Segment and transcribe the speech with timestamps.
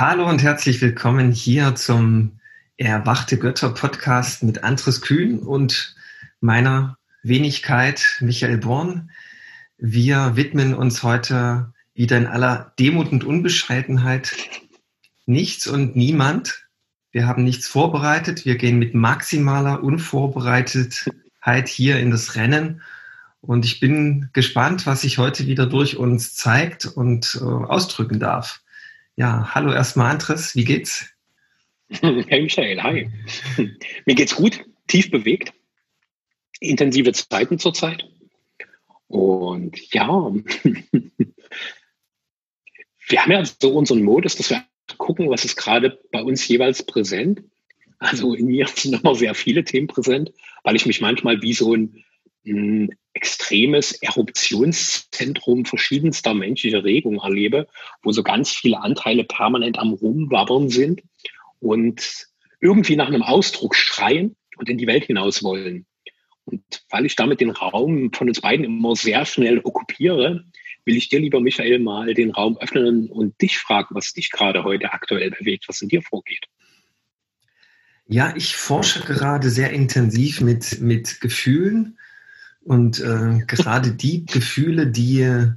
[0.00, 2.38] Hallo und herzlich willkommen hier zum
[2.76, 5.96] Erwachte Götter Podcast mit Andres Kühn und
[6.40, 9.10] meiner Wenigkeit Michael Born.
[9.76, 14.36] Wir widmen uns heute wieder in aller Demut und Unbescheidenheit
[15.26, 16.68] nichts und niemand.
[17.10, 18.44] Wir haben nichts vorbereitet.
[18.44, 22.82] Wir gehen mit maximaler Unvorbereitetheit hier in das Rennen.
[23.40, 28.60] Und ich bin gespannt, was sich heute wieder durch uns zeigt und äh, ausdrücken darf.
[29.18, 31.08] Ja, hallo erstmal Andres, wie geht's?
[32.00, 33.10] Hey Michael, hi.
[34.06, 35.52] Mir geht's gut, tief bewegt,
[36.60, 38.08] intensive Zeiten zurzeit.
[39.08, 40.08] Und ja,
[43.08, 44.64] wir haben ja so unseren Modus, dass wir
[44.98, 47.42] gucken, was ist gerade bei uns jeweils präsent.
[47.98, 50.30] Also in mir sind immer sehr viele Themen präsent,
[50.62, 52.04] weil ich mich manchmal wie so ein
[52.46, 57.66] ein extremes Eruptionszentrum verschiedenster menschlicher Regungen erlebe,
[58.02, 61.02] wo so ganz viele Anteile permanent am Rumwabbern sind
[61.58, 62.26] und
[62.60, 65.86] irgendwie nach einem Ausdruck schreien und in die Welt hinaus wollen.
[66.44, 70.44] Und weil ich damit den Raum von uns beiden immer sehr schnell okkupiere,
[70.84, 74.64] will ich dir, lieber Michael, mal den Raum öffnen und dich fragen, was dich gerade
[74.64, 76.46] heute aktuell bewegt, was in dir vorgeht.
[78.06, 81.98] Ja, ich forsche gerade sehr intensiv mit, mit Gefühlen
[82.60, 85.52] und äh, gerade die Gefühle, die,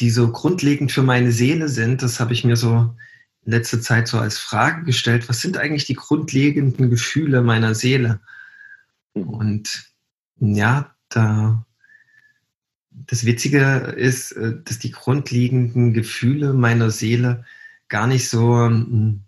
[0.00, 2.94] die so grundlegend für meine Seele sind, das habe ich mir so
[3.44, 5.28] in letzter Zeit so als Frage gestellt.
[5.28, 8.20] Was sind eigentlich die grundlegenden Gefühle meiner Seele?
[9.12, 9.92] Und
[10.38, 11.64] ja, da,
[12.90, 17.44] das Witzige ist, äh, dass die grundlegenden Gefühle meiner Seele
[17.88, 19.22] gar nicht so hm,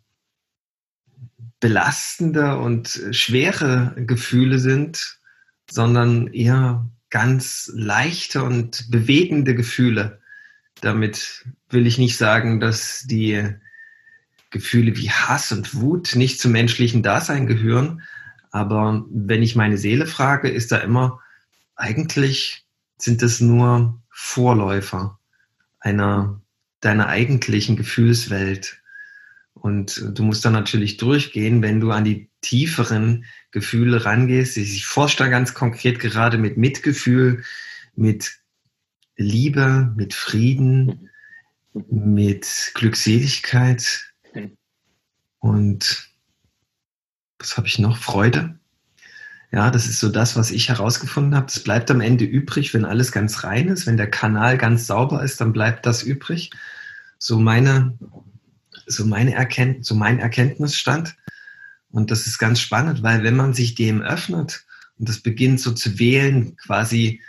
[1.61, 5.21] belastende und schwere Gefühle sind,
[5.71, 10.21] sondern eher ganz leichte und bewegende Gefühle.
[10.81, 13.55] Damit will ich nicht sagen, dass die
[14.51, 18.03] Gefühle wie Hass und Wut nicht zum menschlichen Dasein gehören.
[18.51, 21.21] Aber wenn ich meine Seele frage, ist da immer,
[21.77, 22.65] eigentlich
[22.97, 25.19] sind es nur Vorläufer
[25.81, 26.41] einer,
[26.81, 28.81] deiner eigentlichen Gefühlswelt.
[29.61, 34.57] Und du musst dann natürlich durchgehen, wenn du an die tieferen Gefühle rangehst.
[34.57, 37.43] Ich forsche da ganz konkret gerade mit Mitgefühl,
[37.95, 38.39] mit
[39.17, 41.11] Liebe, mit Frieden,
[41.91, 44.09] mit Glückseligkeit
[45.39, 46.09] und
[47.39, 47.97] was habe ich noch?
[47.97, 48.59] Freude.
[49.51, 51.47] Ja, das ist so das, was ich herausgefunden habe.
[51.47, 55.23] Das bleibt am Ende übrig, wenn alles ganz rein ist, wenn der Kanal ganz sauber
[55.23, 56.51] ist, dann bleibt das übrig.
[57.19, 57.97] So meine,
[58.89, 61.17] so meine Erkenntnis, so mein Erkenntnisstand.
[61.91, 64.65] Und das ist ganz spannend, weil wenn man sich dem öffnet
[64.99, 67.21] und das beginnt so zu wählen, quasi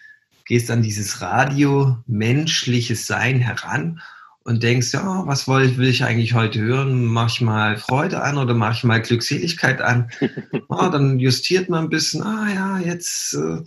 [0.46, 4.02] gehst an dieses Radio menschliches Sein heran
[4.44, 7.06] und denkst, ja, was will, will ich eigentlich heute hören?
[7.06, 10.10] Mach ich mal Freude an oder mach ich mal Glückseligkeit an?
[10.70, 13.62] ah, dann justiert man ein bisschen, ah ja, jetzt, äh,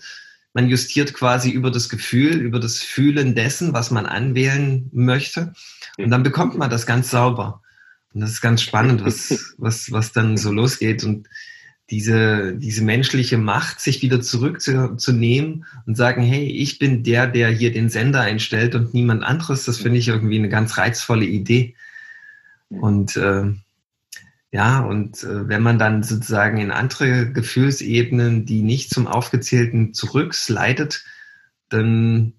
[0.55, 5.53] man justiert quasi über das Gefühl, über das Fühlen dessen, was man anwählen möchte.
[5.99, 7.62] Und dann bekommt man das ganz sauber.
[8.15, 11.29] Und das ist ganz spannend, was, was, was dann so losgeht und
[11.91, 17.71] diese, diese menschliche Macht, sich wieder zurückzunehmen und sagen, hey, ich bin der, der hier
[17.71, 21.75] den Sender einstellt und niemand anderes, das finde ich irgendwie eine ganz reizvolle Idee.
[22.71, 23.45] Und äh,
[24.53, 31.05] ja, und äh, wenn man dann sozusagen in andere Gefühlsebenen, die nicht zum Aufgezählten zurückslidet,
[31.69, 32.35] dann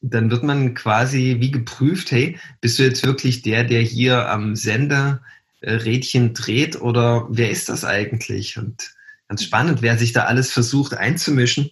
[0.00, 4.54] dann wird man quasi wie geprüft, hey, bist du jetzt wirklich der, der hier am
[4.54, 5.22] Sender
[5.60, 8.58] äh, Rädchen dreht oder wer ist das eigentlich?
[8.58, 8.94] Und
[9.28, 11.70] ganz spannend, wer sich da alles versucht einzumischen.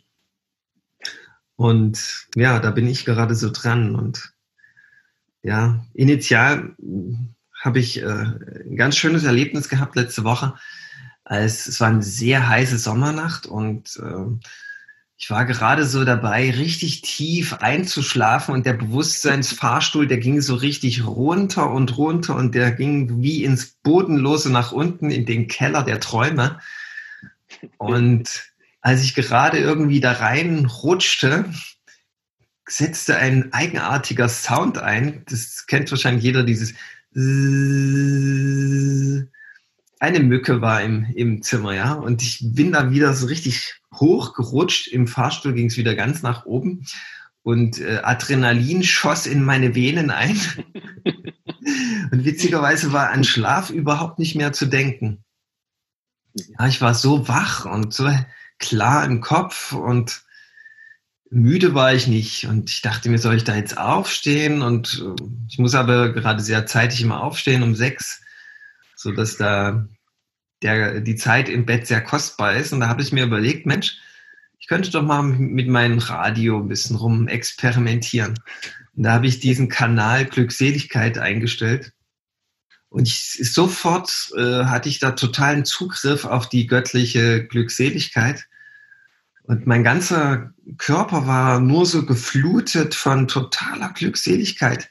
[1.57, 3.95] Und ja, da bin ich gerade so dran.
[3.95, 4.33] Und
[5.43, 6.75] ja, initial
[7.61, 10.55] habe ich äh, ein ganz schönes Erlebnis gehabt letzte Woche.
[11.25, 14.47] Als, es war eine sehr heiße Sommernacht und äh,
[15.19, 21.07] ich war gerade so dabei, richtig tief einzuschlafen und der Bewusstseinsfahrstuhl, der ging so richtig
[21.07, 26.01] runter und runter und der ging wie ins Bodenlose nach unten in den Keller der
[26.01, 26.61] Träume.
[27.79, 28.53] Und
[28.83, 31.47] als ich gerade irgendwie da reinrutschte,
[32.69, 35.25] setzte ein eigenartiger Sound ein.
[35.29, 36.75] Das kennt wahrscheinlich jeder, dieses
[39.99, 41.93] eine Mücke war im, im Zimmer, ja.
[41.93, 44.89] Und ich bin da wieder so richtig hochgerutscht.
[44.89, 46.87] Im Fahrstuhl ging es wieder ganz nach oben.
[47.43, 50.39] Und äh, Adrenalin schoss in meine Venen ein.
[52.11, 55.25] und witzigerweise war an Schlaf überhaupt nicht mehr zu denken.
[56.35, 58.11] Ja, ich war so wach und so
[58.59, 60.25] klar im Kopf und
[61.31, 62.47] müde war ich nicht.
[62.47, 64.61] Und ich dachte mir, soll ich da jetzt aufstehen?
[64.61, 68.23] Und äh, ich muss aber gerade sehr zeitig immer aufstehen, um sechs
[69.07, 69.87] so dass da
[70.63, 72.73] der, die Zeit im Bett sehr kostbar ist.
[72.73, 73.99] Und da habe ich mir überlegt, Mensch,
[74.59, 78.35] ich könnte doch mal mit meinem Radio ein bisschen rum experimentieren.
[78.97, 81.93] Und da habe ich diesen Kanal Glückseligkeit eingestellt.
[82.89, 88.45] Und ich, sofort äh, hatte ich da totalen Zugriff auf die göttliche Glückseligkeit.
[89.45, 94.89] Und mein ganzer Körper war nur so geflutet von totaler Glückseligkeit.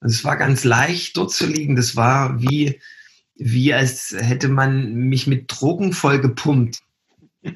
[0.00, 1.76] Und es war ganz leicht dort zu liegen.
[1.76, 2.80] Das war wie,
[3.44, 6.80] wie als hätte man mich mit Drogen voll gepumpt.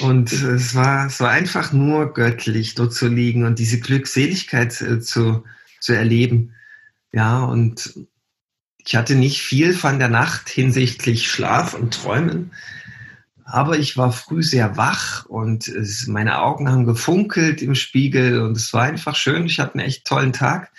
[0.00, 5.00] Und es war, es war einfach nur göttlich, dort zu liegen und diese Glückseligkeit äh,
[5.00, 5.44] zu,
[5.80, 6.54] zu erleben.
[7.12, 7.94] Ja, und
[8.84, 12.52] ich hatte nicht viel von der Nacht hinsichtlich Schlaf und Träumen,
[13.44, 18.56] aber ich war früh sehr wach und es, meine Augen haben gefunkelt im Spiegel und
[18.56, 19.46] es war einfach schön.
[19.46, 20.70] Ich hatte einen echt tollen Tag.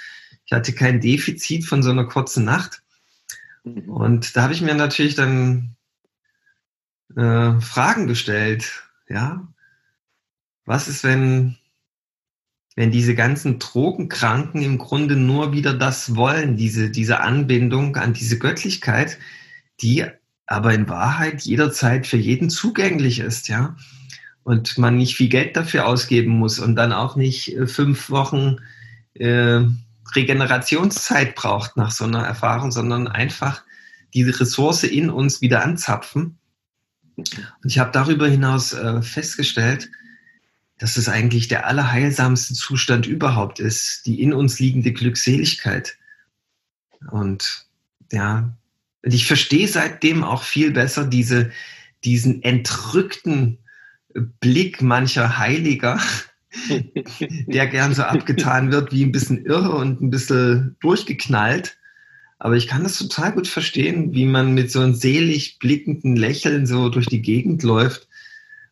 [0.45, 2.81] Ich hatte kein Defizit von so einer kurzen Nacht.
[3.63, 3.89] Mhm.
[3.89, 5.75] Und da habe ich mir natürlich dann
[7.15, 8.83] äh, Fragen gestellt.
[9.07, 9.47] Ja,
[10.65, 11.57] was ist, wenn,
[12.75, 18.37] wenn diese ganzen Drogenkranken im Grunde nur wieder das wollen, diese, diese Anbindung an diese
[18.37, 19.17] Göttlichkeit,
[19.81, 20.05] die
[20.45, 23.75] aber in Wahrheit jederzeit für jeden zugänglich ist, ja.
[24.43, 28.57] Und man nicht viel Geld dafür ausgeben muss und dann auch nicht äh, fünf Wochen
[29.13, 29.61] äh,
[30.15, 33.63] Regenerationszeit braucht nach so einer Erfahrung, sondern einfach
[34.13, 36.39] diese Ressource in uns wieder anzapfen
[37.27, 39.89] und ich habe darüber hinaus äh, festgestellt,
[40.77, 45.97] dass es eigentlich der allerheilsamste Zustand überhaupt ist, die in uns liegende Glückseligkeit.
[47.11, 47.65] Und
[48.11, 48.57] ja,
[49.01, 51.51] ich verstehe seitdem auch viel besser diese,
[52.03, 53.59] diesen entrückten
[54.39, 55.99] Blick mancher Heiliger,
[57.47, 61.77] der gern so abgetan wird wie ein bisschen irre und ein bisschen durchgeknallt.
[62.39, 66.65] Aber ich kann das total gut verstehen, wie man mit so einem selig blickenden Lächeln
[66.65, 68.07] so durch die Gegend läuft.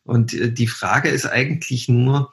[0.04, 2.32] Und äh, die Frage ist eigentlich nur,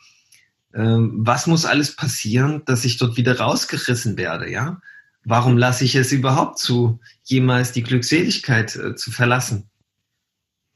[0.72, 4.80] ähm, was muss alles passieren, dass ich dort wieder rausgerissen werde, ja?
[5.24, 9.70] Warum lasse ich es überhaupt zu, jemals die Glückseligkeit äh, zu verlassen?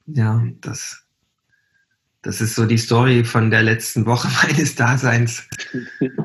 [0.06, 1.04] Ja, das,
[2.28, 5.48] das ist so die Story von der letzten Woche meines Daseins.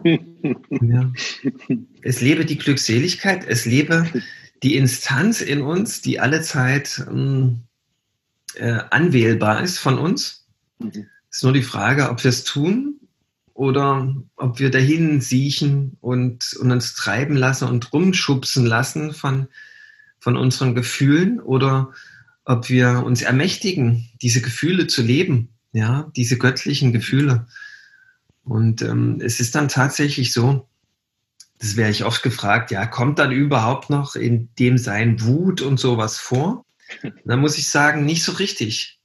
[0.04, 1.14] Ja.
[2.02, 4.06] Es lebe die Glückseligkeit, es lebe
[4.64, 7.62] die Instanz in uns, die alle Zeit ähm,
[8.56, 10.46] äh, anwählbar ist von uns.
[10.80, 13.00] Es ist nur die Frage, ob wir es tun
[13.54, 19.48] oder ob wir dahin siechen und, und uns treiben lassen und rumschubsen lassen von,
[20.20, 21.94] von unseren Gefühlen oder
[22.44, 27.48] ob wir uns ermächtigen, diese Gefühle zu leben ja, diese göttlichen Gefühle.
[28.44, 30.68] Und ähm, es ist dann tatsächlich so,
[31.60, 35.80] das wäre ich oft gefragt, ja, kommt dann überhaupt noch in dem sein Wut und
[35.80, 36.66] sowas vor?
[37.26, 39.00] Da muss ich sagen, nicht so richtig.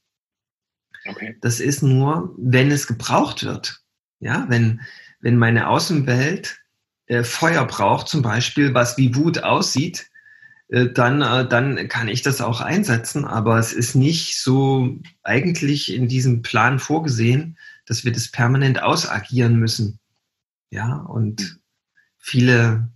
[1.06, 1.36] Okay.
[1.40, 3.80] Das ist nur, wenn es gebraucht wird.
[4.20, 4.82] Ja, wenn,
[5.20, 6.58] wenn meine Außenwelt
[7.06, 10.10] äh, Feuer braucht, zum Beispiel, was wie Wut aussieht,
[10.68, 13.24] dann, äh, dann kann ich das auch einsetzen.
[13.24, 17.56] Aber es ist nicht so eigentlich in diesem Plan vorgesehen,
[17.86, 19.98] dass wir das permanent ausagieren müssen.
[20.70, 21.58] Ja, und
[22.18, 22.90] viele,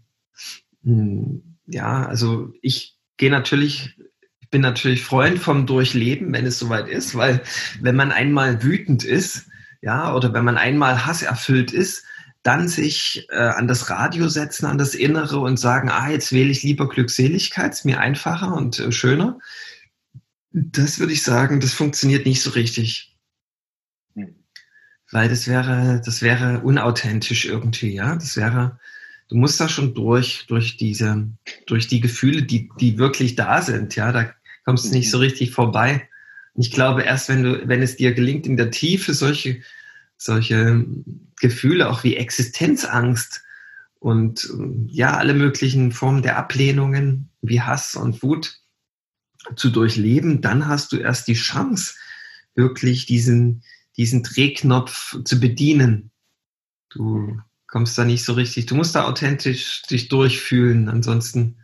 [0.84, 3.96] hm, ja, also ich gehe natürlich,
[4.40, 7.40] ich bin natürlich Freund vom Durchleben, wenn es soweit ist, weil
[7.80, 9.46] wenn man einmal wütend ist,
[9.80, 12.04] ja, oder wenn man einmal hasserfüllt ist,
[12.42, 16.50] dann sich äh, an das Radio setzen, an das Innere und sagen, ah, jetzt wähle
[16.50, 19.38] ich lieber Glückseligkeit, ist mir einfacher und äh, schöner.
[20.50, 23.16] Das würde ich sagen, das funktioniert nicht so richtig.
[24.14, 24.34] Hm.
[25.10, 28.16] Weil das wäre, das wäre unauthentisch irgendwie, ja.
[28.16, 28.80] Das wäre,
[29.28, 31.28] du musst da schon durch, durch diese,
[31.66, 34.10] durch die Gefühle, die, die wirklich da sind, ja.
[34.10, 34.34] Da
[34.64, 35.24] kommst du nicht so mhm.
[35.24, 36.08] richtig vorbei.
[36.54, 39.62] Und ich glaube, erst wenn du, wenn es dir gelingt, in der Tiefe solche
[40.24, 40.84] solche
[41.40, 43.42] Gefühle auch wie Existenzangst
[43.98, 44.52] und
[44.86, 48.60] ja, alle möglichen Formen der Ablehnungen wie Hass und Wut
[49.56, 51.94] zu durchleben, dann hast du erst die Chance,
[52.54, 53.62] wirklich diesen,
[53.96, 56.10] diesen Drehknopf zu bedienen.
[56.90, 61.56] Du kommst da nicht so richtig, du musst da authentisch dich durchfühlen, ansonsten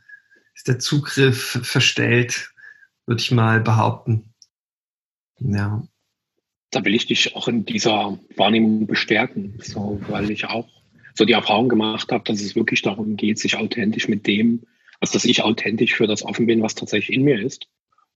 [0.54, 2.52] ist der Zugriff verstellt,
[3.06, 4.32] würde ich mal behaupten.
[5.38, 5.86] Ja
[6.70, 10.68] da will ich dich auch in dieser Wahrnehmung bestärken, so, weil ich auch
[11.14, 14.62] so die Erfahrung gemacht habe, dass es wirklich darum geht, sich authentisch mit dem,
[15.00, 17.68] also dass ich authentisch für das offen bin, was tatsächlich in mir ist.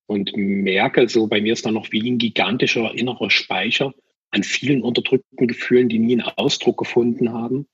[0.07, 3.95] Und merke, so bei mir ist da noch wie ein gigantischer innerer Speicher
[4.31, 7.67] an vielen unterdrückten Gefühlen, die nie einen Ausdruck gefunden haben.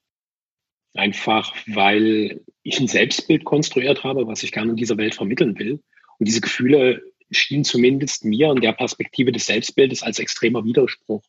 [0.94, 5.80] Einfach weil ich ein Selbstbild konstruiert habe, was ich gerne in dieser Welt vermitteln will.
[6.18, 11.22] Und diese Gefühle schienen zumindest mir in der Perspektive des Selbstbildes als extremer Widerspruch.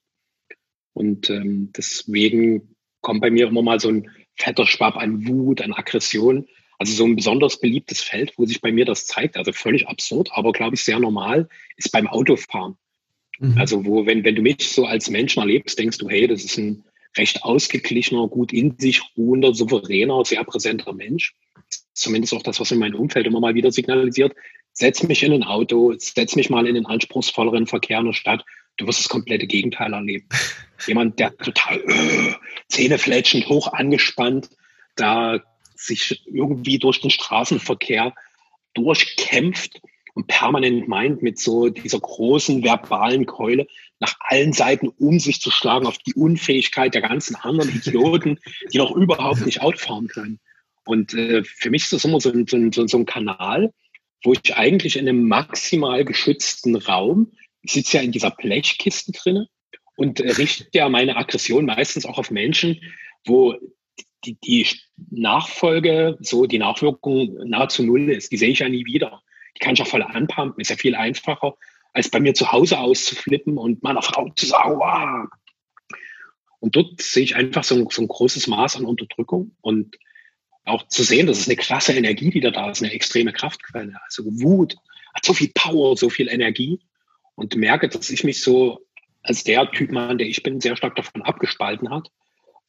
[0.93, 5.73] Und ähm, deswegen kommt bei mir immer mal so ein fetter Schwab an Wut, an
[5.73, 6.47] Aggression.
[6.77, 10.29] Also so ein besonders beliebtes Feld, wo sich bei mir das zeigt, also völlig absurd,
[10.31, 12.77] aber glaube ich sehr normal, ist beim Autofahren.
[13.39, 13.57] Mhm.
[13.57, 16.57] Also wo, wenn, wenn du mich so als Mensch erlebst, denkst du, hey, das ist
[16.57, 16.85] ein
[17.17, 21.35] recht ausgeglichener, gut in sich ruhender, souveräner, sehr präsenter Mensch.
[21.99, 24.33] Zumindest auch das, was in meinem Umfeld immer mal wieder signalisiert.
[24.71, 28.45] Setz mich in ein Auto, setz mich mal in den anspruchsvolleren Verkehr in der Stadt.
[28.77, 30.27] Du wirst das komplette Gegenteil erleben.
[30.87, 32.33] Jemand, der total äh,
[32.69, 34.49] zähnefletschend, hoch angespannt,
[34.95, 35.41] da
[35.75, 38.13] sich irgendwie durch den Straßenverkehr
[38.73, 39.81] durchkämpft
[40.13, 43.67] und permanent meint, mit so dieser großen verbalen Keule
[43.99, 48.39] nach allen Seiten um sich zu schlagen auf die Unfähigkeit der ganzen anderen Idioten,
[48.71, 50.39] die noch überhaupt nicht Auto fahren können.
[50.89, 53.71] Und äh, für mich ist das immer so ein, so, so ein Kanal,
[54.23, 57.31] wo ich eigentlich in einem maximal geschützten Raum,
[57.61, 59.47] ich sitze ja in dieser Blechkiste drinne
[59.95, 62.81] und äh, richte ja meine Aggression meistens auch auf Menschen,
[63.23, 63.53] wo
[64.25, 64.65] die, die
[65.11, 68.31] Nachfolge, so die Nachwirkung nahezu null ist.
[68.31, 69.21] Die sehe ich ja nie wieder.
[69.55, 71.53] Die kann ich auch voll anpumpen, ist ja viel einfacher,
[71.93, 75.27] als bei mir zu Hause auszuflippen und meiner Frau zu sagen, wow.
[76.61, 79.95] Und dort sehe ich einfach so so ein großes Maß an Unterdrückung und
[80.69, 83.93] auch zu sehen, das ist eine klasse Energie, die da da ist, eine extreme Kraftquelle.
[84.05, 84.75] Also Wut
[85.13, 86.79] hat so viel Power, so viel Energie
[87.35, 88.85] und merke, dass ich mich so
[89.23, 92.09] als der Typ Mann, der ich bin, sehr stark davon abgespalten hat,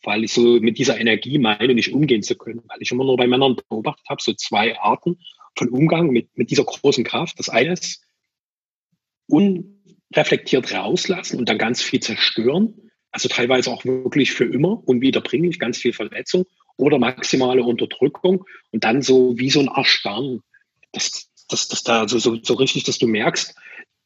[0.02, 3.16] weil ich so mit dieser Energie meine, nicht umgehen zu können, weil ich immer nur
[3.16, 5.18] bei Männern beobachtet habe, so zwei Arten
[5.56, 7.38] von Umgang mit, mit dieser großen Kraft.
[7.38, 8.04] Das eine ist
[9.26, 15.78] unreflektiert rauslassen und dann ganz viel zerstören, also teilweise auch wirklich für immer unwiederbringlich, ganz
[15.78, 16.46] viel Verletzung
[16.80, 20.42] oder maximale Unterdrückung und dann so wie so ein Erstarren.
[20.92, 23.54] Das, das, das da so, so, so richtig, dass du merkst,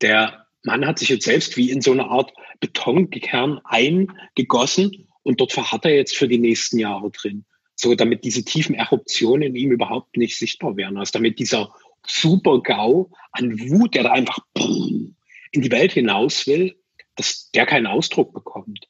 [0.00, 5.52] der Mann hat sich jetzt selbst wie in so eine Art Betonkern eingegossen und dort
[5.52, 7.45] verharrt er jetzt für die nächsten Jahre drin.
[7.76, 10.97] So, damit diese tiefen Eruptionen in ihm überhaupt nicht sichtbar werden.
[10.97, 11.75] Also damit dieser
[12.07, 16.76] super GAU an Wut, der da einfach in die Welt hinaus will,
[17.16, 18.88] dass der keinen Ausdruck bekommt.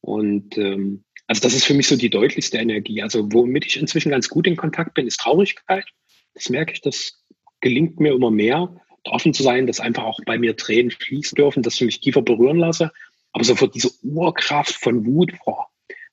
[0.00, 3.02] Und ähm, also das ist für mich so die deutlichste Energie.
[3.02, 5.86] Also womit ich inzwischen ganz gut in Kontakt bin, ist Traurigkeit.
[6.34, 7.24] Das merke ich, das
[7.60, 11.62] gelingt mir immer mehr, offen zu sein, dass einfach auch bei mir Tränen fließen dürfen,
[11.62, 12.92] dass ich mich tiefer berühren lasse.
[13.32, 15.66] Aber sofort diese Urkraft von Wut, boah,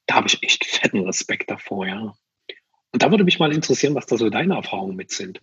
[0.06, 2.16] da habe ich echt fetten Respekt davor, ja.
[2.94, 5.42] Und da würde mich mal interessieren, was da so deine Erfahrungen mit sind.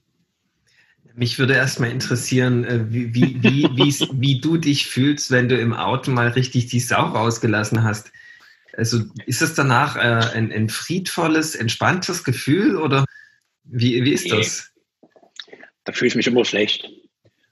[1.15, 5.73] Mich würde erstmal interessieren, äh, wie, wie, wie, wie du dich fühlst, wenn du im
[5.73, 8.13] Auto mal richtig die Sau rausgelassen hast.
[8.77, 13.05] Also ist es danach äh, ein, ein, friedvolles, entspanntes Gefühl oder
[13.65, 14.73] wie, wie ist das?
[15.85, 16.89] Da fühle ich mich immer schlecht.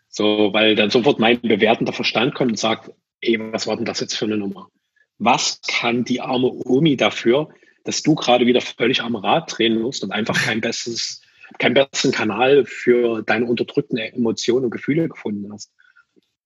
[0.08, 4.00] So, weil dann sofort mein bewertender Verstand kommt und sagt, ey, was war denn das
[4.00, 4.68] jetzt für eine Nummer?
[5.18, 7.48] Was kann die arme Omi dafür,
[7.84, 11.22] dass du gerade wieder völlig am Rad drehen musst und einfach kein besseres,
[11.58, 15.72] keinen besseren Kanal für deine unterdrückten Emotionen und Gefühle gefunden hast?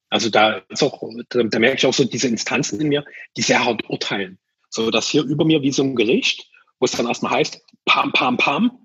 [0.08, 3.04] Also da ist auch, da, da merke ich auch so diese Instanzen in mir,
[3.36, 4.38] die sehr hart urteilen.
[4.70, 6.48] So, dass hier über mir wie so ein Gericht,
[6.78, 8.80] wo es dann erstmal heißt, pam, pam, pam,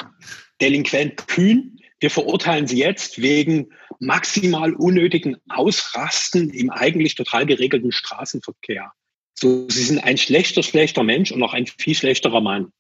[0.60, 8.92] Delinquent kühn, wir verurteilen sie jetzt wegen maximal unnötigen Ausrasten im eigentlich total geregelten Straßenverkehr.
[9.34, 12.72] So, sie sind ein schlechter, schlechter Mensch und auch ein viel schlechterer Mann.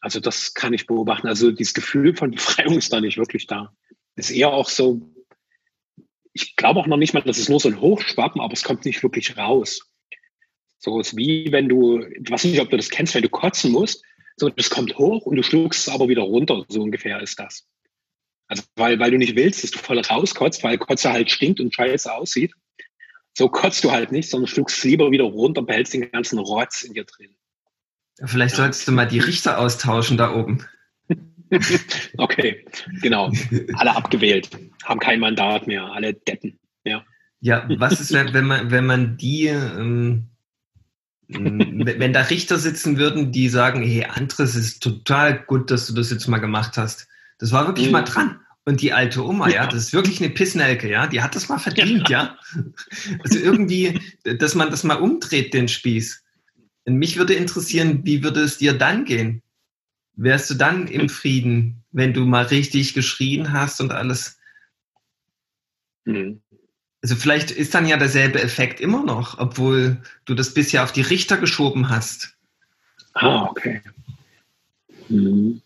[0.00, 1.28] Also das kann ich beobachten.
[1.28, 3.74] Also dieses Gefühl von Befreiung ist da nicht wirklich da.
[4.16, 5.12] Ist eher auch so,
[6.32, 8.84] ich glaube auch noch nicht mal, das ist nur so ein Hochschwappen, aber es kommt
[8.84, 9.89] nicht wirklich raus.
[10.80, 13.70] So ist wie wenn du, ich weiß nicht, ob du das kennst, wenn du kotzen
[13.70, 14.02] musst,
[14.36, 17.66] so das kommt hoch und du schluckst es aber wieder runter, so ungefähr ist das.
[18.48, 21.74] Also weil, weil du nicht willst, dass du voll rauskotzt, weil Kotze halt stinkt und
[21.74, 22.54] scheiße aussieht.
[23.36, 26.38] So kotzt du halt nicht, sondern schluckst es lieber wieder runter und behältst den ganzen
[26.38, 27.36] Rotz in dir drin.
[28.24, 28.62] Vielleicht ja.
[28.62, 30.66] solltest du mal die Richter austauschen da oben.
[32.16, 32.64] okay,
[33.02, 33.30] genau.
[33.74, 34.50] Alle abgewählt,
[34.84, 36.58] haben kein Mandat mehr, alle Deppen.
[36.84, 37.04] Ja.
[37.40, 40.30] Ja, was ist, wenn man, wenn man die ähm,
[41.32, 46.10] wenn da Richter sitzen würden, die sagen, hey, Andres, ist total gut, dass du das
[46.10, 47.08] jetzt mal gemacht hast.
[47.38, 47.92] Das war wirklich mhm.
[47.92, 48.40] mal dran.
[48.64, 51.58] Und die alte Oma, ja, das ist wirklich eine Pissnelke, ja, die hat das mal
[51.58, 52.36] verdient, ja.
[53.24, 56.22] Also irgendwie, dass man das mal umdreht, den Spieß.
[56.84, 59.42] Und mich würde interessieren, wie würde es dir dann gehen?
[60.14, 64.38] Wärst du dann im Frieden, wenn du mal richtig geschrien hast und alles?
[66.04, 66.42] Mhm.
[67.02, 71.00] Also vielleicht ist dann ja derselbe Effekt immer noch, obwohl du das bisher auf die
[71.00, 72.36] Richter geschoben hast.
[73.14, 73.80] Ah, okay.
[75.08, 75.62] Mhm.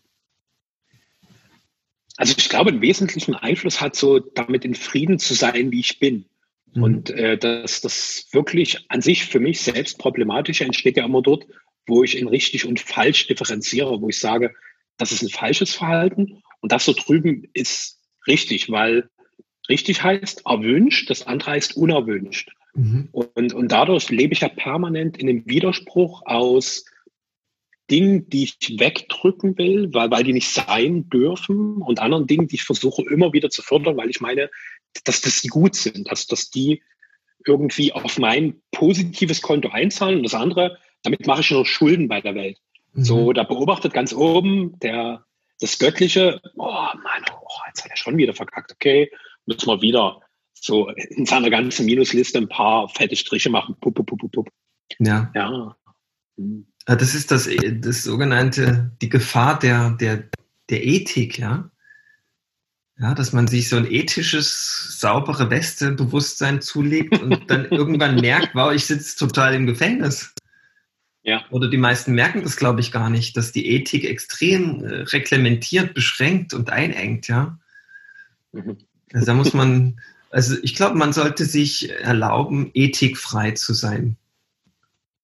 [2.17, 5.99] Also ich glaube, einen wesentlichen Einfluss hat so damit in Frieden zu sein, wie ich
[5.99, 6.25] bin.
[6.73, 6.83] Mhm.
[6.83, 11.45] Und äh, dass das wirklich an sich für mich selbst problematisch entsteht ja immer dort,
[11.85, 14.53] wo ich in richtig und falsch differenziere, wo ich sage,
[14.97, 19.09] das ist ein falsches Verhalten und das so drüben ist richtig, weil
[19.69, 22.51] richtig heißt erwünscht, das andere heißt unerwünscht.
[22.73, 23.09] Mhm.
[23.11, 26.85] Und, und dadurch lebe ich ja permanent in dem Widerspruch aus
[27.89, 32.55] Dingen, die ich wegdrücken will, weil, weil die nicht sein dürfen und anderen Dingen, die
[32.55, 34.49] ich versuche immer wieder zu fördern, weil ich meine,
[35.03, 36.81] dass, die gut sind, dass, dass die
[37.45, 42.21] irgendwie auf mein positives Konto einzahlen und das andere, damit mache ich nur Schulden bei
[42.21, 42.57] der Welt.
[42.93, 43.03] Mhm.
[43.03, 45.25] So, da beobachtet ganz oben der,
[45.59, 49.11] das Göttliche, oh Mann, oh, jetzt hat er schon wieder verkackt, okay,
[49.45, 50.21] müssen wir wieder
[50.53, 53.75] so in seiner ganzen Minusliste ein paar fette Striche machen.
[53.79, 54.49] Pup, pup, pup, pup.
[54.99, 55.31] Ja.
[55.35, 55.75] Ja.
[56.85, 57.49] Ah, das ist das,
[57.79, 60.29] das sogenannte, die Gefahr der, der,
[60.69, 61.69] der Ethik, ja.
[62.97, 68.71] Ja, dass man sich so ein ethisches, saubere Weste-Bewusstsein zulegt und dann irgendwann merkt, wow,
[68.73, 70.33] ich sitze total im Gefängnis.
[71.23, 71.43] Ja.
[71.49, 75.93] Oder die meisten merken das, glaube ich, gar nicht, dass die Ethik extrem äh, reglementiert,
[75.93, 77.59] beschränkt und einengt, ja.
[78.51, 78.77] Mhm.
[79.15, 84.17] Also da muss man, also ich glaube, man sollte sich erlauben, ethikfrei zu sein.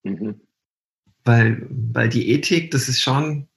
[0.03, 0.39] Mhm.
[1.25, 3.49] Weil, weil die Ethik, das ist schon,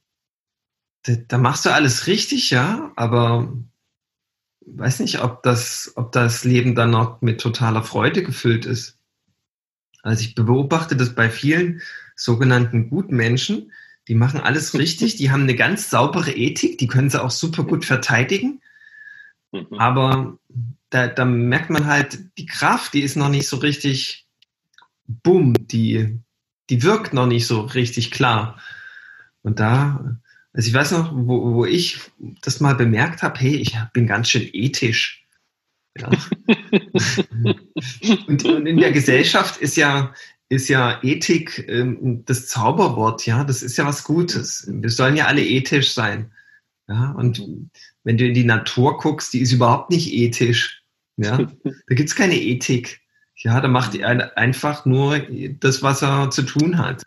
[1.05, 3.57] da, da machst du alles richtig, ja, aber
[4.67, 8.99] weiß nicht, ob das, ob das Leben dann noch mit totaler Freude gefüllt ist.
[10.03, 11.81] Also ich beobachte das bei vielen
[12.17, 13.71] sogenannten guten Menschen,
[14.09, 17.63] die machen alles richtig, die haben eine ganz saubere Ethik, die können sie auch super
[17.63, 18.61] gut verteidigen.
[19.55, 19.79] Mhm.
[19.79, 20.39] Aber
[20.91, 24.27] da, da merkt man halt, die Kraft, die ist noch nicht so richtig,
[25.07, 26.19] bumm, die,
[26.71, 28.59] die wirkt noch nicht so richtig klar.
[29.43, 30.19] Und da,
[30.53, 32.01] also ich weiß noch, wo, wo ich
[32.43, 35.25] das mal bemerkt habe, hey, ich bin ganz schön ethisch.
[35.97, 36.11] Ja.
[38.27, 40.13] und, und, in der Gesellschaft ist ja,
[40.49, 44.69] ist ja Ethik ähm, das Zauberwort, ja, das ist ja was Gutes.
[44.69, 46.33] Wir sollen ja alle ethisch sein.
[46.89, 47.43] Ja, und
[48.03, 50.83] wenn du in die Natur guckst, die ist überhaupt nicht ethisch.
[51.17, 53.01] Ja, da gibt es keine Ethik.
[53.37, 55.19] Ja, da macht er einfach nur
[55.61, 57.03] das, was er zu tun hat.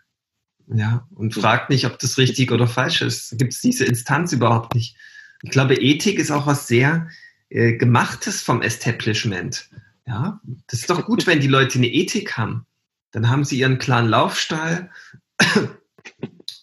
[0.66, 3.38] Ja, und fragt nicht, ob das richtig oder falsch ist.
[3.38, 4.96] Gibt es diese Instanz überhaupt nicht.
[5.42, 7.08] Ich glaube, Ethik ist auch was sehr
[7.48, 9.70] äh, Gemachtes vom Establishment.
[10.06, 12.66] Ja, das ist doch gut, wenn die Leute eine Ethik haben.
[13.12, 14.90] Dann haben sie ihren klaren Laufstall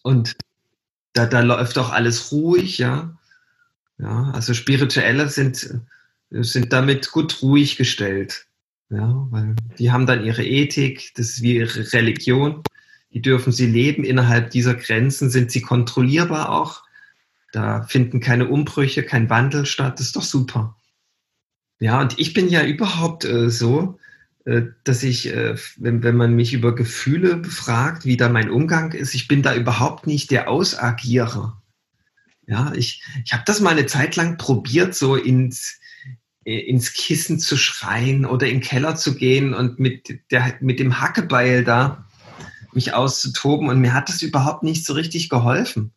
[0.04, 0.36] und
[1.16, 3.18] da, da läuft auch alles ruhig, ja.
[3.98, 5.80] Ja, also Spirituelle sind,
[6.30, 8.46] sind damit gut ruhig gestellt.
[8.90, 12.62] Ja, weil die haben dann ihre Ethik, das ist wie ihre Religion.
[13.12, 14.04] Die dürfen sie leben.
[14.04, 16.84] Innerhalb dieser Grenzen sind sie kontrollierbar auch.
[17.54, 19.98] Da finden keine Umbrüche, kein Wandel statt.
[19.98, 20.76] Das ist doch super.
[21.80, 23.98] Ja, und ich bin ja überhaupt äh, so,
[24.46, 29.16] dass ich, äh, wenn, wenn man mich über Gefühle befragt, wie da mein Umgang ist,
[29.16, 31.62] ich bin da überhaupt nicht der Ausagierer.
[32.48, 35.80] Ja, ich, ich habe das mal eine Zeit lang probiert, so ins,
[36.46, 40.80] äh, ins Kissen zu schreien oder in den Keller zu gehen und mit, der, mit
[40.80, 42.06] dem Hackebeil da
[42.72, 43.68] mich auszutoben.
[43.68, 45.92] Und mir hat das überhaupt nicht so richtig geholfen.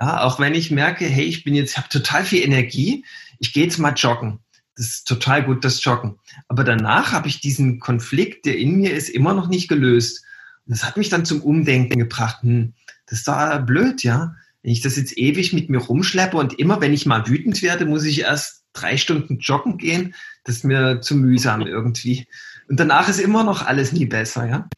[0.00, 3.04] Ja, auch wenn ich merke, hey, ich bin jetzt, ich habe total viel Energie,
[3.38, 4.38] ich gehe jetzt mal joggen.
[4.76, 6.18] Das ist total gut, das Joggen.
[6.48, 10.24] Aber danach habe ich diesen Konflikt, der in mir ist, immer noch nicht gelöst.
[10.66, 12.42] Und das hat mich dann zum Umdenken gebracht.
[12.42, 12.72] Hm,
[13.06, 14.34] das ist doch blöd, ja.
[14.62, 17.84] Wenn ich das jetzt ewig mit mir rumschleppe und immer, wenn ich mal wütend werde,
[17.84, 22.26] muss ich erst drei Stunden joggen gehen, das ist mir zu mühsam irgendwie.
[22.68, 24.68] Und danach ist immer noch alles nie besser, ja.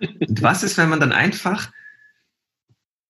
[0.00, 1.72] Und was ist, wenn man dann einfach,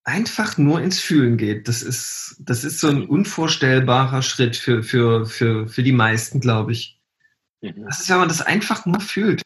[0.04, 1.66] einfach nur ins Fühlen geht?
[1.66, 6.72] Das ist, das ist so ein unvorstellbarer Schritt für, für, für, für die meisten, glaube
[6.72, 7.00] ich.
[7.62, 7.84] Mhm.
[7.86, 9.42] Was ist, wenn man das einfach nur fühlt?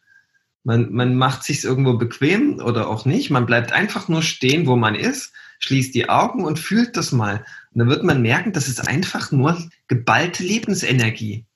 [0.64, 3.30] Man, man macht sich irgendwo bequem oder auch nicht.
[3.30, 7.44] Man bleibt einfach nur stehen, wo man ist, schließt die Augen und fühlt das mal.
[7.72, 11.46] Und dann wird man merken, das ist einfach nur geballte Lebensenergie.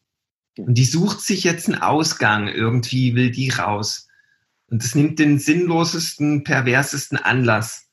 [0.57, 4.09] Und die sucht sich jetzt einen Ausgang, irgendwie will die raus.
[4.69, 7.89] Und das nimmt den sinnlosesten, perversesten Anlass.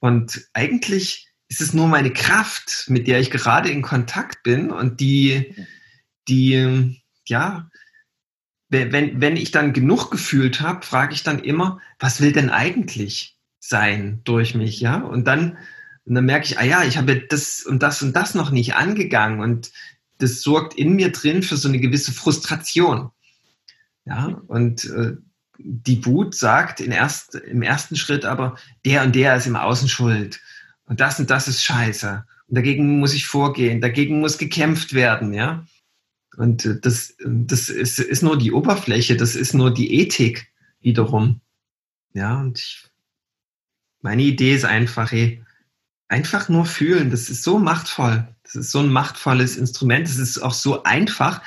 [0.00, 5.00] Und eigentlich ist es nur meine Kraft, mit der ich gerade in Kontakt bin und
[5.00, 5.54] die,
[6.28, 7.68] die, ja,
[8.70, 13.38] wenn, wenn ich dann genug gefühlt habe, frage ich dann immer, was will denn eigentlich
[13.60, 14.98] sein durch mich, ja?
[14.98, 15.56] Und dann
[16.08, 18.74] und dann merke ich, ah ja, ich habe das und das und das noch nicht
[18.74, 19.70] angegangen und
[20.16, 23.10] das sorgt in mir drin für so eine gewisse Frustration.
[24.06, 25.16] Ja, und äh,
[25.58, 29.88] die Wut sagt in erst, im ersten Schritt aber, der und der ist im Außen
[29.88, 30.40] schuld.
[30.86, 32.24] Und das und das ist scheiße.
[32.46, 35.66] Und dagegen muss ich vorgehen, dagegen muss gekämpft werden, ja.
[36.36, 41.40] Und äh, das, das ist, ist nur die Oberfläche, das ist nur die Ethik wiederum.
[42.14, 42.88] Ja, und ich,
[44.00, 45.42] meine Idee ist einfach, ey,
[46.08, 47.10] einfach nur fühlen.
[47.10, 48.26] Das ist so machtvoll.
[48.44, 50.08] Das ist so ein machtvolles Instrument.
[50.08, 51.42] Das ist auch so einfach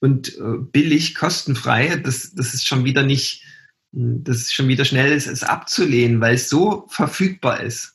[0.00, 1.96] und äh, billig, kostenfrei.
[1.96, 3.44] Das, das ist schon wieder nicht,
[3.92, 7.94] das ist schon wieder schnell ist, es abzulehnen, weil es so verfügbar ist.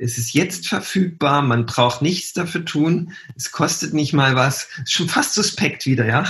[0.00, 4.68] Es ist jetzt verfügbar, man braucht nichts dafür tun, es kostet nicht mal was.
[4.82, 6.24] Ist schon fast suspekt wieder, ja?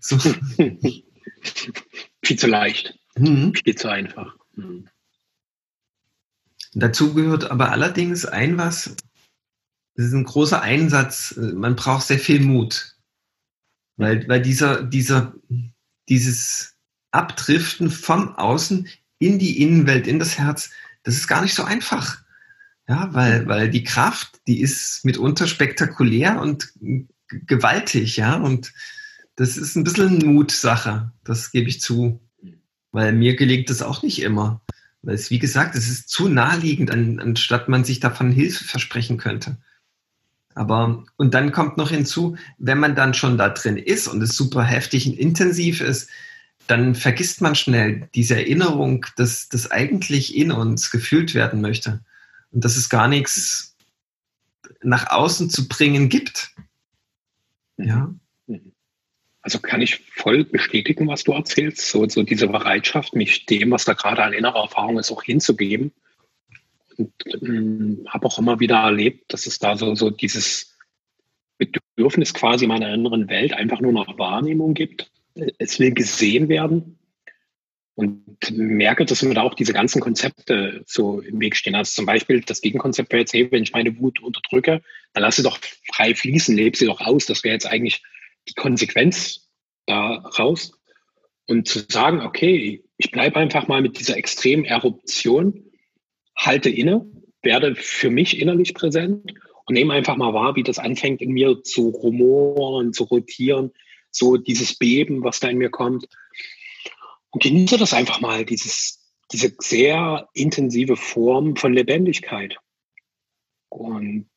[0.00, 0.18] So.
[2.22, 2.98] Viel zu leicht.
[3.18, 3.54] Mhm.
[3.54, 4.36] Viel zu einfach.
[4.54, 4.88] Mhm.
[6.72, 8.96] Dazu gehört aber allerdings ein was,
[9.96, 12.89] das ist ein großer Einsatz, man braucht sehr viel Mut.
[14.00, 15.34] Weil, weil dieser, dieser,
[16.08, 16.74] dieses
[17.10, 20.70] Abdriften vom Außen in die Innenwelt, in das Herz,
[21.02, 22.22] das ist gar nicht so einfach.
[22.88, 26.72] Ja, weil, weil die Kraft, die ist mitunter spektakulär und
[27.28, 28.72] gewaltig, ja, und
[29.36, 32.20] das ist ein bisschen Mutsache, das gebe ich zu.
[32.92, 34.62] Weil mir gelingt das auch nicht immer.
[35.02, 39.18] Weil es, wie gesagt, es ist zu naheliegend, an, anstatt man sich davon Hilfe versprechen
[39.18, 39.58] könnte.
[40.54, 44.36] Aber, und dann kommt noch hinzu, wenn man dann schon da drin ist und es
[44.36, 46.10] super heftig und intensiv ist,
[46.66, 52.00] dann vergisst man schnell diese Erinnerung, dass das eigentlich in uns gefühlt werden möchte
[52.52, 53.76] und dass es gar nichts
[54.82, 56.52] nach außen zu bringen gibt.
[57.76, 58.14] Ja.
[59.42, 63.84] Also kann ich voll bestätigen, was du erzählst, so, so diese Bereitschaft, mich dem, was
[63.84, 65.92] da gerade an innerer Erfahrung ist, auch hinzugeben.
[67.00, 70.76] Und ähm, habe auch immer wieder erlebt, dass es da so, so dieses
[71.56, 75.10] Bedürfnis quasi meiner inneren Welt einfach nur nach Wahrnehmung gibt.
[75.58, 76.98] Es will gesehen werden.
[77.94, 81.74] Und merke, dass mir da auch diese ganzen Konzepte so im Weg stehen.
[81.74, 84.82] Also zum Beispiel das Gegenkonzept wäre jetzt, hey, wenn ich meine Wut unterdrücke,
[85.12, 85.58] dann lass sie doch
[85.92, 87.26] frei fließen, lebe sie doch aus.
[87.26, 88.02] Das wäre jetzt eigentlich
[88.48, 89.50] die Konsequenz
[89.86, 90.72] daraus.
[91.46, 95.69] Und zu sagen, okay, ich bleibe einfach mal mit dieser extremen Eruption,
[96.36, 97.06] halte inne,
[97.42, 99.34] werde für mich innerlich präsent
[99.66, 103.72] und nehme einfach mal wahr, wie das anfängt in mir zu rumoren, zu rotieren,
[104.10, 106.08] so dieses Beben, was da in mir kommt
[107.30, 112.56] und genieße das einfach mal, dieses, diese sehr intensive Form von Lebendigkeit.
[113.68, 114.28] Und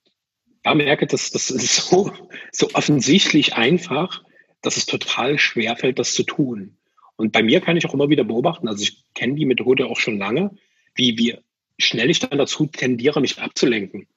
[0.62, 2.12] da merke, dass das ist so,
[2.51, 4.23] so offensichtlich einfach,
[4.62, 6.77] dass es total schwerfällt, das zu tun.
[7.15, 9.99] Und bei mir kann ich auch immer wieder beobachten, also ich kenne die Methode auch
[9.99, 10.56] schon lange,
[10.95, 11.38] wie, wie
[11.79, 14.07] schnell ich dann dazu tendiere, mich abzulenken.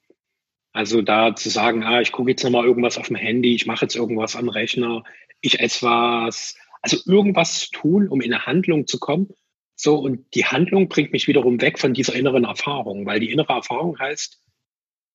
[0.72, 3.86] Also da zu sagen, ah, ich gucke jetzt nochmal irgendwas auf dem Handy, ich mache
[3.86, 5.04] jetzt irgendwas am Rechner,
[5.40, 9.28] ich esse was, also irgendwas zu tun, um in eine Handlung zu kommen.
[9.74, 13.52] So, und die Handlung bringt mich wiederum weg von dieser inneren Erfahrung, weil die innere
[13.54, 14.42] Erfahrung heißt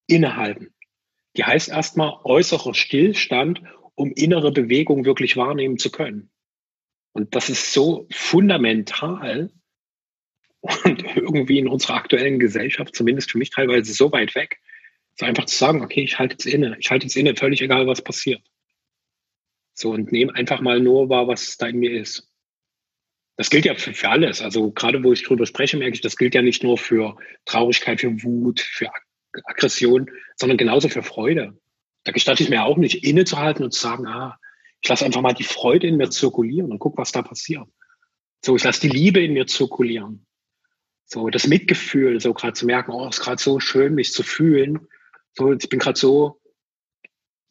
[0.08, 0.74] innehalten.
[1.38, 3.62] Die heißt erstmal äußerer Stillstand,
[3.96, 6.32] um innere Bewegung wirklich wahrnehmen zu können.
[7.14, 9.52] Und das ist so fundamental
[10.62, 14.60] und irgendwie in unserer aktuellen Gesellschaft, zumindest für mich teilweise so weit weg,
[15.20, 17.88] so einfach zu sagen, okay, ich halte jetzt inne, ich halte jetzt inne, völlig egal,
[17.88, 18.42] was passiert.
[19.74, 22.28] So, und nehme einfach mal nur wahr, was da in mir ist.
[23.38, 24.42] Das gilt ja für, für alles.
[24.42, 28.02] Also gerade wo ich drüber spreche, merke ich, das gilt ja nicht nur für Traurigkeit,
[28.02, 29.02] für Wut, für Ag
[29.46, 31.58] Aggression, sondern genauso für Freude.
[32.04, 34.38] Da gestatte ich mir auch nicht innezuhalten und zu sagen, ah,
[34.82, 37.68] ich lasse einfach mal die Freude in mir zirkulieren und guck, was da passiert.
[38.44, 40.26] So, ich lasse die Liebe in mir zirkulieren.
[41.12, 44.24] So, das Mitgefühl, so gerade zu merken, oh, es ist gerade so schön, mich zu
[44.24, 44.88] fühlen.
[45.34, 46.42] So, ich bin gerade so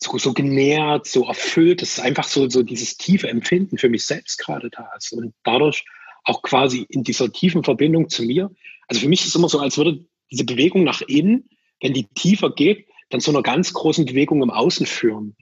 [0.03, 1.83] so, so genährt, so erfüllt.
[1.83, 5.13] Das ist einfach so, so dieses tiefe Empfinden für mich selbst gerade da ist.
[5.13, 5.85] Und dadurch
[6.25, 8.51] auch quasi in dieser tiefen Verbindung zu mir.
[8.89, 11.51] Also für mich ist es immer so, als würde diese Bewegung nach innen,
[11.83, 15.37] wenn die tiefer geht, dann zu einer ganz großen Bewegung im Außen führen.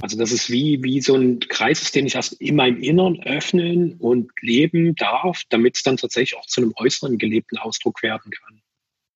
[0.00, 3.94] Also das ist wie, wie so ein Kreis den ich erst in meinem Inneren öffnen
[3.98, 8.62] und leben darf, damit es dann tatsächlich auch zu einem äußeren gelebten Ausdruck werden kann.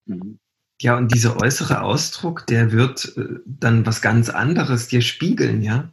[0.06, 0.38] Mhm.
[0.82, 5.90] Ja, und dieser äußere Ausdruck, der wird äh, dann was ganz anderes dir spiegeln, ja.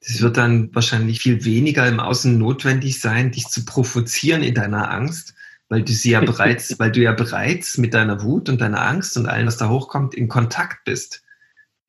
[0.00, 4.90] Es wird dann wahrscheinlich viel weniger im Außen notwendig sein, dich zu provozieren in deiner
[4.90, 5.34] Angst,
[5.68, 9.16] weil du sie ja bereits, weil du ja bereits mit deiner Wut und deiner Angst
[9.16, 11.22] und allem, was da hochkommt, in Kontakt bist.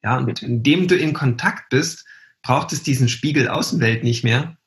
[0.04, 2.06] Ja, und indem du in Kontakt bist,
[2.43, 4.58] braucht es diesen Spiegel Außenwelt nicht mehr,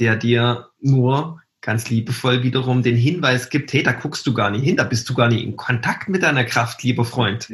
[0.00, 4.64] der dir nur ganz liebevoll wiederum den Hinweis gibt, hey, da guckst du gar nicht
[4.64, 7.52] hin, da bist du gar nicht in Kontakt mit deiner Kraft, lieber Freund.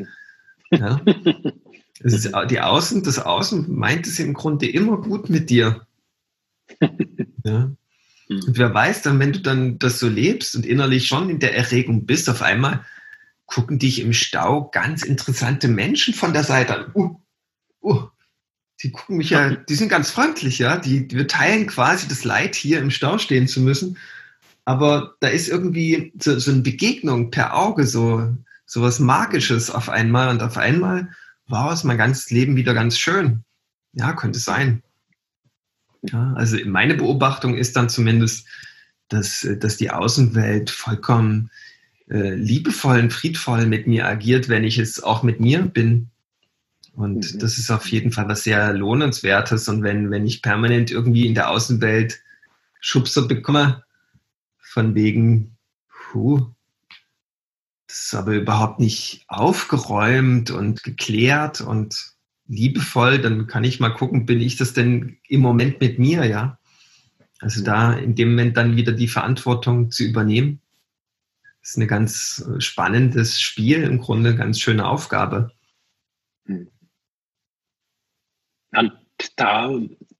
[0.70, 1.00] Ja?
[2.48, 5.86] Die Außen, das Außen meint es im Grunde immer gut mit dir.
[7.44, 7.72] Ja?
[8.30, 11.56] Und wer weiß dann, wenn du dann das so lebst und innerlich schon in der
[11.56, 12.84] Erregung bist, auf einmal
[13.46, 16.90] gucken dich im Stau ganz interessante Menschen von der Seite an.
[16.94, 17.16] Uh,
[17.82, 18.08] uh,
[18.82, 20.76] die gucken mich ja, die sind ganz freundlich, ja.
[20.78, 23.98] Die, wir teilen quasi das Leid, hier im Stau stehen zu müssen.
[24.64, 28.36] Aber da ist irgendwie so, so eine Begegnung per Auge, so,
[28.66, 30.28] so was Magisches auf einmal.
[30.28, 31.08] Und auf einmal
[31.48, 33.42] war es mein ganzes Leben wieder ganz schön.
[33.94, 34.82] Ja, könnte sein.
[36.02, 38.46] Ja, also meine Beobachtung ist dann zumindest,
[39.08, 41.50] dass, dass die Außenwelt vollkommen
[42.08, 46.10] äh, liebevoll und friedvoll mit mir agiert, wenn ich es auch mit mir bin.
[46.98, 47.38] Und mhm.
[47.38, 49.68] das ist auf jeden Fall was sehr Lohnenswertes.
[49.68, 52.20] Und wenn, wenn ich permanent irgendwie in der Außenwelt
[52.80, 53.84] Schubser bekomme,
[54.58, 55.56] von wegen,
[55.88, 56.46] puh,
[57.86, 62.12] das ist aber überhaupt nicht aufgeräumt und geklärt und
[62.48, 66.58] liebevoll, dann kann ich mal gucken, bin ich das denn im Moment mit mir, ja?
[67.40, 70.60] Also da in dem Moment dann wieder die Verantwortung zu übernehmen
[71.68, 75.52] ist ein ganz äh, spannendes Spiel, im Grunde ganz schöne Aufgabe.
[76.46, 76.68] Hm.
[78.72, 78.92] Und
[79.36, 79.72] da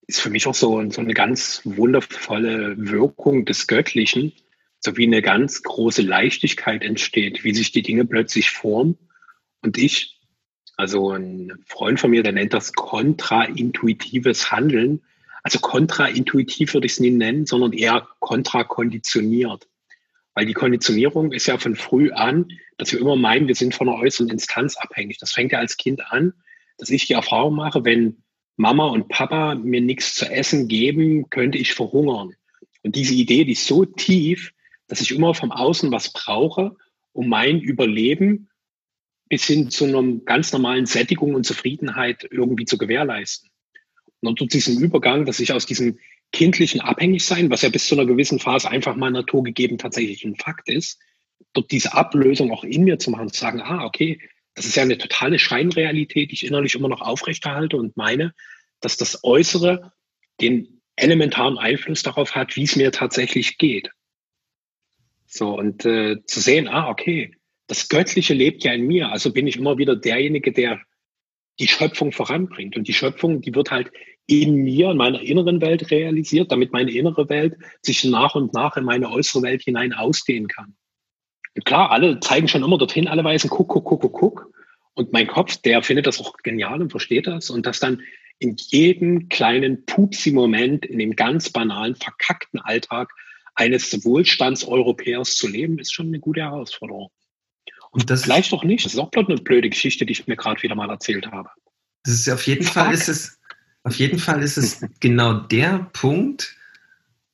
[0.06, 4.32] ist für mich auch so, so eine ganz wundervolle Wirkung des Göttlichen,
[4.80, 8.96] so wie eine ganz große Leichtigkeit entsteht, wie sich die Dinge plötzlich formen.
[9.60, 10.20] Und ich,
[10.76, 15.02] also ein Freund von mir, der nennt das kontraintuitives Handeln.
[15.42, 19.68] Also kontraintuitiv würde ich es nie nennen, sondern eher kontrakonditioniert.
[20.34, 23.88] Weil die Konditionierung ist ja von früh an, dass wir immer meinen, wir sind von
[23.88, 25.18] einer äußeren Instanz abhängig.
[25.18, 26.32] Das fängt ja als Kind an,
[26.78, 28.22] dass ich die Erfahrung mache, wenn
[28.58, 32.34] Mama und Papa mir nichts zu essen geben, könnte ich verhungern.
[32.82, 34.52] Und diese Idee, die ist so tief,
[34.88, 36.76] dass ich immer vom Außen was brauche,
[37.12, 38.48] um mein Überleben
[39.28, 43.48] bis hin zu einer ganz normalen Sättigung und Zufriedenheit irgendwie zu gewährleisten.
[44.20, 45.98] Und durch diesen Übergang, dass ich aus diesem
[46.32, 50.68] kindlichen Abhängigsein, was ja bis zu einer gewissen Phase einfach mal naturgegeben tatsächlich ein Fakt
[50.68, 50.98] ist,
[51.52, 54.20] dort diese Ablösung auch in mir zu machen, zu sagen, ah, okay,
[54.58, 58.34] das ist ja eine totale Scheinrealität, die ich innerlich immer noch aufrechterhalte und meine,
[58.80, 59.92] dass das Äußere
[60.40, 63.92] den elementaren Einfluss darauf hat, wie es mir tatsächlich geht.
[65.26, 67.36] So, und äh, zu sehen, ah, okay,
[67.68, 70.80] das Göttliche lebt ja in mir, also bin ich immer wieder derjenige, der
[71.60, 72.76] die Schöpfung voranbringt.
[72.76, 73.92] Und die Schöpfung, die wird halt
[74.26, 78.76] in mir, in meiner inneren Welt realisiert, damit meine innere Welt sich nach und nach
[78.76, 80.74] in meine äußere Welt hinein ausdehnen kann.
[81.64, 84.52] Klar, alle zeigen schon immer dorthin, alle weisen, guck, guck, guck, guck, guck.
[84.94, 87.50] Und mein Kopf, der findet das auch genial und versteht das.
[87.50, 88.02] Und das dann
[88.38, 93.10] in jedem kleinen Pupsi-Moment, in dem ganz banalen, verkackten Alltag
[93.54, 97.10] eines Wohlstandseuropäers zu leben, ist schon eine gute Herausforderung.
[97.90, 98.84] Und das vielleicht doch nicht.
[98.84, 101.50] Das ist auch bloß eine blöde Geschichte, die ich mir gerade wieder mal erzählt habe.
[102.04, 103.38] Das ist auf jeden Fall ist es,
[103.82, 106.56] auf jeden Fall ist es genau der Punkt,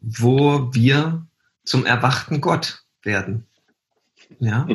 [0.00, 1.26] wo wir
[1.64, 3.46] zum erwachten Gott werden.
[4.38, 4.66] Ja,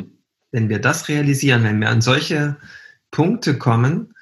[0.52, 2.56] wenn wir das realisieren, wenn wir an solche
[3.10, 4.14] Punkte kommen,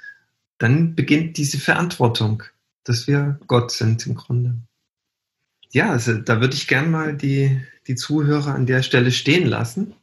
[0.59, 2.43] dann beginnt diese Verantwortung,
[2.85, 4.57] dass wir Gott sind im Grunde.
[5.71, 9.95] Ja, also da würde ich gern mal die, die Zuhörer an der Stelle stehen lassen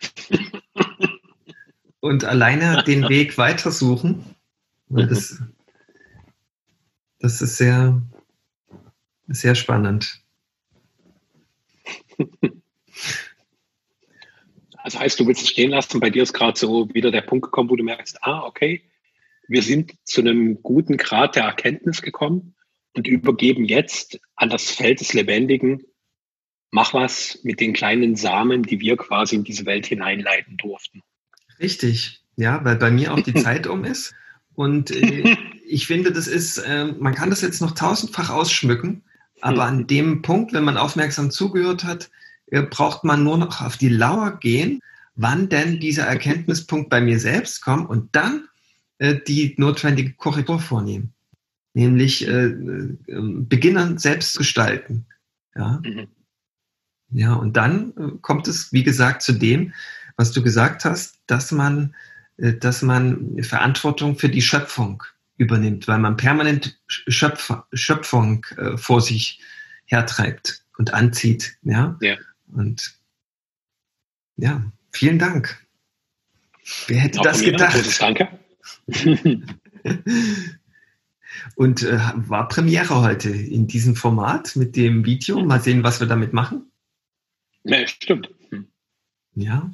[2.00, 4.24] und alleine den Weg weitersuchen.
[4.88, 5.40] Weil das,
[7.18, 8.02] das ist sehr,
[9.28, 10.21] sehr spannend.
[14.92, 17.46] Also heißt, du willst es stehen lassen, bei dir ist gerade so wieder der Punkt
[17.46, 18.82] gekommen, wo du merkst, ah, okay,
[19.48, 22.54] wir sind zu einem guten Grad der Erkenntnis gekommen
[22.94, 25.82] und übergeben jetzt an das Feld des Lebendigen,
[26.70, 31.02] mach was mit den kleinen Samen, die wir quasi in diese Welt hineinleiten durften.
[31.58, 34.14] Richtig, ja, weil bei mir auch die Zeit um ist.
[34.54, 39.04] Und äh, ich finde, das ist, äh, man kann das jetzt noch tausendfach ausschmücken,
[39.40, 42.10] aber an dem Punkt, wenn man aufmerksam zugehört hat,
[42.60, 44.80] braucht man nur noch auf die Lauer gehen,
[45.14, 48.48] wann denn dieser Erkenntnispunkt bei mir selbst kommt und dann
[48.98, 51.12] äh, die notwendige Korrektur vornehmen.
[51.74, 55.06] Nämlich äh, äh, beginnen selbst gestalten.
[55.54, 55.80] Ja.
[55.84, 56.08] Mhm.
[57.10, 59.72] ja, und dann äh, kommt es, wie gesagt, zu dem,
[60.16, 61.94] was du gesagt hast, dass man,
[62.36, 65.02] äh, dass man Verantwortung für die Schöpfung
[65.36, 69.40] übernimmt, weil man permanent Schöpf Schöpfung äh, vor sich
[69.86, 71.56] hertreibt und anzieht.
[71.62, 71.96] Ja?
[72.00, 72.16] ja.
[72.52, 72.94] Und
[74.36, 75.66] ja, vielen Dank.
[76.86, 78.00] Wer hätte Auch das gedacht?
[78.00, 78.28] Danke.
[81.56, 85.44] und äh, war Premiere heute in diesem Format mit dem Video.
[85.44, 86.70] Mal sehen, was wir damit machen.
[87.64, 88.30] Ja, stimmt.
[89.34, 89.72] Ja,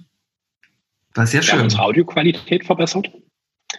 [1.14, 1.52] war sehr schön.
[1.52, 3.10] Wir haben unsere Audioqualität verbessert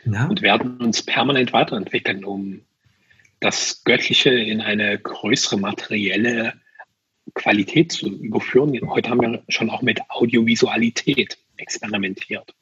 [0.05, 0.27] ja.
[0.27, 2.61] und werden uns permanent weiterentwickeln, um
[3.39, 6.53] das Göttliche in eine größere materielle
[7.35, 8.79] Qualität zu überführen.
[8.89, 12.53] Heute haben wir schon auch mit Audiovisualität experimentiert.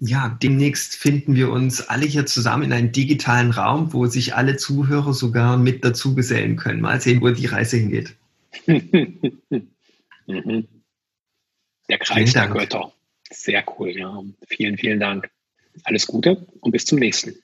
[0.00, 4.56] ja, demnächst finden wir uns alle hier zusammen in einem digitalen Raum, wo sich alle
[4.56, 6.80] Zuhörer sogar mit dazu gesellen können.
[6.80, 8.14] Mal sehen, wo die Reise hingeht.
[10.26, 10.66] Mhm.
[11.90, 12.90] Der Kreis der Götter.
[13.30, 14.22] Sehr cool, ja.
[14.48, 15.28] Vielen, vielen Dank.
[15.82, 17.34] Alles Gute und bis zum nächsten.